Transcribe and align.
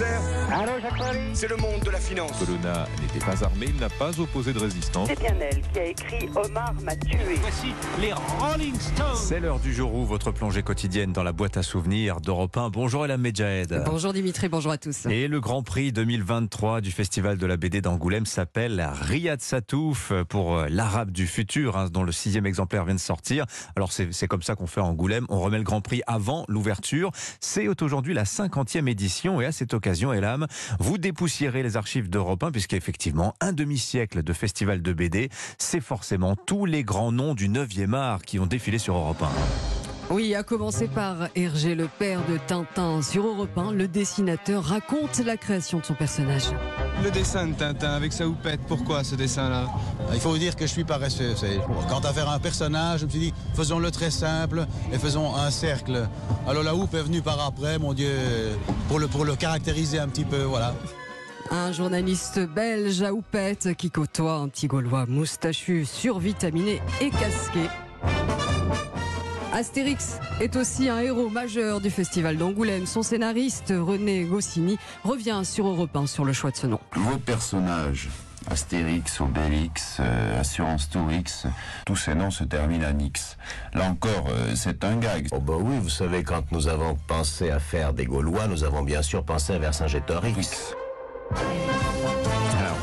yourself 0.00 0.37
c'est 1.34 1.48
le 1.48 1.56
monde 1.56 1.80
de 1.84 1.90
la 1.90 1.98
finance. 1.98 2.32
Colonna 2.38 2.86
n'était 3.02 3.24
pas 3.24 3.44
armé, 3.44 3.66
il 3.68 3.76
n'a 3.76 3.90
pas 3.90 4.18
opposé 4.18 4.52
de 4.52 4.58
résistance. 4.58 5.08
C'est 5.08 5.18
bien 5.18 5.34
elle 5.40 5.60
qui 5.60 5.78
a 5.78 5.84
écrit 5.84 6.28
Omar 6.34 6.72
m'a 6.82 6.96
tué. 6.96 7.18
Voici 7.40 7.74
les 8.00 8.12
Rolling 8.12 8.74
Stones. 8.74 9.16
C'est 9.16 9.40
l'heure 9.40 9.60
du 9.60 9.74
jour 9.74 9.94
où 9.94 10.06
votre 10.06 10.32
plongée 10.32 10.62
quotidienne 10.62 11.12
dans 11.12 11.22
la 11.22 11.32
boîte 11.32 11.58
à 11.58 11.62
souvenirs 11.62 12.20
d'Europe 12.20 12.56
1. 12.56 12.70
Bonjour 12.70 13.04
Elam 13.04 13.20
Medjahed. 13.20 13.82
Bonjour 13.84 14.12
Dimitri, 14.12 14.48
bonjour 14.48 14.72
à 14.72 14.78
tous. 14.78 15.06
Et 15.06 15.28
le 15.28 15.40
Grand 15.40 15.62
Prix 15.62 15.92
2023 15.92 16.80
du 16.80 16.92
Festival 16.92 17.36
de 17.36 17.46
la 17.46 17.56
BD 17.58 17.82
d'Angoulême 17.82 18.26
s'appelle 18.26 18.88
Riyad 19.02 19.42
Satouf 19.42 20.12
pour 20.28 20.64
l'Arabe 20.70 21.10
du 21.10 21.26
futur, 21.26 21.76
hein, 21.76 21.88
dont 21.92 22.04
le 22.04 22.12
sixième 22.12 22.46
exemplaire 22.46 22.84
vient 22.84 22.94
de 22.94 23.00
sortir. 23.00 23.44
Alors 23.76 23.92
c'est 23.92 24.28
comme 24.28 24.42
ça 24.42 24.54
qu'on 24.54 24.66
fait 24.66 24.80
à 24.80 24.84
Angoulême, 24.84 25.26
on 25.28 25.40
remet 25.40 25.58
le 25.58 25.64
Grand 25.64 25.82
Prix 25.82 26.00
avant 26.06 26.46
l'ouverture. 26.48 27.10
C'est 27.40 27.68
aujourd'hui 27.68 28.14
la 28.14 28.24
cinquantième 28.24 28.88
édition 28.88 29.40
et 29.40 29.46
à 29.46 29.52
cette 29.52 29.74
occasion, 29.74 30.12
Elam, 30.12 30.37
vous 30.78 30.98
dépoussiérez 30.98 31.62
les 31.62 31.76
archives 31.76 32.10
d'Europe 32.10 32.42
1 32.42 32.50
puisqu'effectivement, 32.50 33.34
un 33.40 33.52
demi-siècle 33.52 34.22
de 34.22 34.32
festival 34.32 34.82
de 34.82 34.92
BD, 34.92 35.30
c'est 35.58 35.80
forcément 35.80 36.36
tous 36.36 36.66
les 36.66 36.84
grands 36.84 37.12
noms 37.12 37.34
du 37.34 37.48
9e 37.48 37.94
art 37.94 38.22
qui 38.22 38.38
ont 38.38 38.46
défilé 38.46 38.78
sur 38.78 38.96
Europe 38.96 39.22
1. 39.22 39.77
Oui, 40.10 40.34
à 40.34 40.42
commencer 40.42 40.88
par 40.88 41.28
Hergé, 41.36 41.74
le 41.74 41.86
père 41.86 42.20
de 42.30 42.38
Tintin. 42.46 43.02
Sur 43.02 43.26
Europe 43.26 43.56
1, 43.58 43.72
le 43.72 43.86
dessinateur 43.88 44.64
raconte 44.64 45.18
la 45.18 45.36
création 45.36 45.80
de 45.80 45.84
son 45.84 45.92
personnage. 45.92 46.44
Le 47.04 47.10
dessin 47.10 47.48
de 47.48 47.52
Tintin 47.52 47.90
avec 47.90 48.14
sa 48.14 48.26
houppette, 48.26 48.60
pourquoi 48.66 49.04
ce 49.04 49.16
dessin-là? 49.16 49.66
Il 50.14 50.20
faut 50.20 50.30
vous 50.30 50.38
dire 50.38 50.56
que 50.56 50.66
je 50.66 50.72
suis 50.72 50.84
paresseux. 50.84 51.34
Quant 51.90 52.00
à 52.00 52.12
faire 52.14 52.30
un 52.30 52.38
personnage, 52.38 53.00
je 53.00 53.04
me 53.04 53.10
suis 53.10 53.20
dit, 53.20 53.34
faisons-le 53.54 53.90
très 53.90 54.10
simple 54.10 54.66
et 54.90 54.98
faisons 54.98 55.36
un 55.36 55.50
cercle. 55.50 56.08
Alors 56.48 56.62
la 56.62 56.74
houppe 56.74 56.94
est 56.94 57.02
venue 57.02 57.20
par 57.20 57.44
après, 57.44 57.78
mon 57.78 57.92
Dieu, 57.92 58.16
pour 58.88 58.98
le, 58.98 59.08
pour 59.08 59.26
le 59.26 59.36
caractériser 59.36 59.98
un 59.98 60.08
petit 60.08 60.24
peu, 60.24 60.42
voilà. 60.42 60.74
Un 61.50 61.70
journaliste 61.72 62.40
belge 62.40 63.02
à 63.02 63.12
houppette 63.12 63.74
qui 63.76 63.90
côtoie 63.90 64.36
un 64.36 64.48
petit 64.48 64.68
Gaulois 64.68 65.04
moustachu, 65.06 65.84
survitaminé 65.84 66.80
et 67.02 67.10
casqué. 67.10 67.68
Astérix 69.58 70.20
est 70.40 70.54
aussi 70.54 70.88
un 70.88 71.00
héros 71.00 71.28
majeur 71.28 71.80
du 71.80 71.90
festival 71.90 72.36
d'Angoulême. 72.36 72.86
Son 72.86 73.02
scénariste 73.02 73.74
René 73.76 74.22
Goscinny 74.22 74.78
revient 75.02 75.40
sur 75.42 75.66
Europe 75.66 75.96
1 75.96 76.06
sur 76.06 76.24
le 76.24 76.32
choix 76.32 76.52
de 76.52 76.56
ce 76.56 76.68
nom. 76.68 76.78
Vos 76.94 77.18
personnages, 77.18 78.08
Astérix, 78.48 79.20
Obélix, 79.20 79.96
euh, 79.98 80.40
Assurance 80.40 80.88
Tourix, 80.88 81.48
tous 81.86 81.96
ces 81.96 82.14
noms 82.14 82.30
se 82.30 82.44
terminent 82.44 82.86
en 82.86 82.98
X. 83.00 83.36
Là 83.74 83.86
encore, 83.86 84.28
euh, 84.30 84.54
c'est 84.54 84.84
un 84.84 84.94
gag. 84.94 85.26
Oh 85.32 85.40
bah 85.40 85.54
oui, 85.58 85.74
vous 85.82 85.88
savez, 85.88 86.22
quand 86.22 86.52
nous 86.52 86.68
avons 86.68 86.96
pensé 87.08 87.50
à 87.50 87.58
faire 87.58 87.92
des 87.92 88.04
Gaulois, 88.04 88.46
nous 88.46 88.62
avons 88.62 88.82
bien 88.82 89.02
sûr 89.02 89.24
pensé 89.24 89.54
à 89.54 89.58
Vercingétorix. 89.58 90.72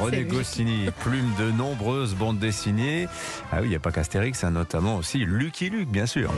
René 0.06 0.24
Goscinny, 0.24 0.88
plume 1.04 1.32
de 1.40 1.52
nombreuses 1.52 2.14
bandes 2.14 2.38
dessinées. 2.38 3.08
Ah 3.52 3.58
oui, 3.62 3.68
il 3.68 3.70
n'y 3.70 3.76
a 3.76 3.80
pas 3.80 3.92
qu'Astérix, 3.92 4.44
hein, 4.44 4.52
notamment 4.52 4.98
aussi 4.98 5.26
Lucky 5.26 5.72
Luke, 5.72 5.90
bien 5.90 6.06
sûr. 6.06 6.32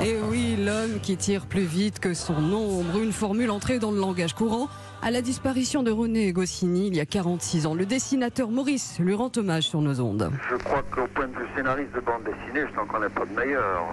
Et 0.00 0.14
oui, 0.30 0.54
l'homme 0.56 1.00
qui 1.02 1.16
tire 1.16 1.46
plus 1.46 1.64
vite 1.64 1.98
que 1.98 2.14
son 2.14 2.52
ombre, 2.52 3.00
une 3.02 3.10
formule 3.12 3.50
entrée 3.50 3.80
dans 3.80 3.90
le 3.90 3.98
langage 3.98 4.32
courant. 4.32 4.68
À 5.02 5.10
la 5.10 5.22
disparition 5.22 5.82
de 5.82 5.90
René 5.90 6.32
Goscinny 6.32 6.86
il 6.86 6.96
y 6.96 7.00
a 7.00 7.06
46 7.06 7.66
ans, 7.66 7.74
le 7.74 7.84
dessinateur 7.84 8.50
Maurice 8.50 9.00
lui 9.00 9.14
rend 9.14 9.30
hommage 9.36 9.64
sur 9.64 9.80
nos 9.80 10.00
ondes. 10.00 10.30
Je 10.50 10.56
crois 10.56 10.84
qu'au 10.94 11.06
point 11.08 11.26
de 11.26 11.32
vue 11.32 11.46
scénariste 11.56 11.92
de 11.96 12.00
bande 12.00 12.22
dessinée, 12.22 12.64
je 12.70 12.76
n'en 12.76 12.86
connais 12.86 13.08
pas 13.08 13.26
de 13.26 13.32
meilleur. 13.34 13.86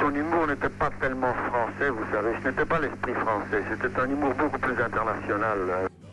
Son 0.00 0.14
humour 0.14 0.46
n'était 0.46 0.70
pas 0.70 0.90
tellement 1.00 1.34
français, 1.34 1.90
vous 1.90 2.04
savez, 2.10 2.30
ce 2.42 2.48
n'était 2.48 2.66
pas 2.66 2.80
l'esprit 2.80 3.12
français, 3.12 3.62
c'était 3.70 4.00
un 4.00 4.08
humour 4.10 4.32
beaucoup 4.34 4.58
plus 4.58 4.82
international. 4.82 5.58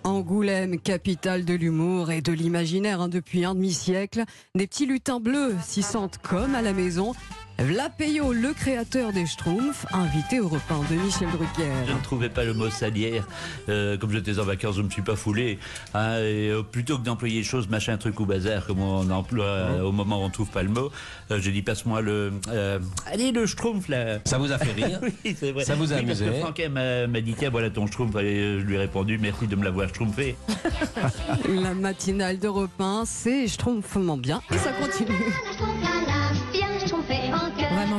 Angoulême, 0.03 0.79
capitale 0.79 1.45
de 1.45 1.53
l'humour 1.53 2.11
et 2.11 2.21
de 2.21 2.33
l'imaginaire 2.33 2.99
hein, 2.99 3.09
depuis 3.09 3.45
un 3.45 3.55
demi-siècle. 3.55 4.23
Des 4.55 4.67
petits 4.67 4.85
lutins 4.85 5.21
bleus 5.21 5.53
s'y 5.61 5.81
sentent 5.81 6.17
comme 6.17 6.55
à 6.55 6.61
la 6.61 6.73
maison. 6.73 7.13
Vlapéo, 7.59 8.31
le 8.31 8.53
créateur 8.53 9.11
des 9.11 9.25
Schtroumpfs, 9.25 9.85
invité 9.91 10.39
au 10.39 10.47
repas 10.47 10.79
de 10.89 10.95
Michel 10.95 11.27
Drucker. 11.29 11.69
Je 11.87 11.93
ne 11.93 11.99
trouvais 12.01 12.29
pas 12.29 12.45
le 12.45 12.53
mot 12.53 12.69
salière. 12.69 13.27
Euh, 13.67 13.97
comme 13.97 14.11
j'étais 14.11 14.39
en 14.39 14.43
vacances, 14.43 14.75
je 14.75 14.81
ne 14.81 14.85
me 14.85 14.89
suis 14.89 15.01
pas 15.01 15.17
foulé. 15.17 15.59
Hein, 15.93 16.19
et, 16.19 16.49
euh, 16.49 16.63
plutôt 16.63 16.97
que 16.97 17.03
d'employer 17.03 17.39
les 17.39 17.43
choses 17.43 17.67
machin, 17.67 17.97
truc 17.97 18.17
ou 18.21 18.25
bazar, 18.25 18.65
comme 18.65 18.79
on 18.81 19.09
emploie 19.09 19.45
euh, 19.45 19.81
au 19.81 19.91
moment 19.91 20.19
où 20.19 20.23
on 20.23 20.27
ne 20.27 20.33
trouve 20.33 20.49
pas 20.49 20.63
le 20.63 20.69
mot, 20.69 20.89
euh, 21.31 21.39
j'ai 21.41 21.51
dit 21.51 21.61
passe-moi 21.61 22.01
le. 22.01 22.31
euh, 22.49 22.79
allez, 23.05 23.33
le 23.33 23.45
Schtroumpf 23.45 23.89
là. 23.89 24.19
Ça 24.23 24.37
vous 24.37 24.51
a 24.53 24.57
fait 24.57 24.71
rire 24.71 25.01
Oui, 25.25 25.35
c'est 25.37 25.51
vrai. 25.51 25.65
Ça 25.65 25.75
vous 25.75 25.91
a 25.91 25.97
Oui, 25.97 26.05
parce 26.05 26.21
amusé 26.21 26.37
que 26.37 26.39
Franquet 26.39 26.69
m'a 26.69 27.21
dit 27.21 27.35
tiens, 27.37 27.49
voilà 27.49 27.69
ton 27.69 27.87
Schtroumpf. 27.87 28.15
Et 28.21 28.59
je 28.59 28.65
lui 28.65 28.75
ai 28.75 28.79
répondu 28.79 29.17
merci 29.17 29.47
de 29.47 29.55
me 29.57 29.65
l'avoir 29.65 29.89
Schtroumpfé. 29.89 30.37
La 31.49 31.73
matinale 31.73 32.39
d'Europe 32.39 32.79
1, 32.79 33.03
c'est 33.05 33.47
Schtroumpfement 33.47 34.17
bien. 34.17 34.41
Et 34.53 34.57
ça 34.57 34.71
continue. 34.71 35.09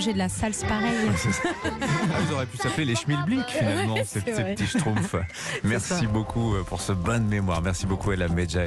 Manger 0.00 0.15
de 0.15 0.19
la 0.19 0.31
salse 0.31 0.65
pareille. 0.65 0.97
Ah, 1.44 2.21
vous 2.21 2.33
auriez 2.33 2.47
pu 2.47 2.56
s'appeler 2.56 2.87
les 2.87 2.94
Schmilblick 2.97 3.44
finalement, 3.49 3.93
Ouais, 3.97 4.05
ces, 4.06 4.22
petits 4.22 4.66
schtroumpfs. 4.66 5.15
Merci 5.65 6.06
beaucoup 6.06 6.55
euh, 6.55 6.62
pour 6.62 6.81
ce 6.81 6.93
bain 6.93 7.19
de 7.19 7.28
mémoire. 7.28 7.61
Merci 7.61 7.84
beaucoup 7.84 8.10
Ella 8.10 8.28
Medja. 8.28 8.62